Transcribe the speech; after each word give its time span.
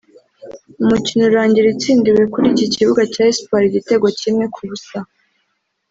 umukino 0.81 1.23
urangira 1.25 1.67
itsindiwe 1.69 2.23
kuri 2.33 2.45
iki 2.53 2.65
kibuga 2.73 3.01
cya 3.13 3.23
Espoir 3.31 3.63
igitego 3.67 4.05
kimwe 4.19 4.45
ku 4.53 4.61
busa 4.69 4.99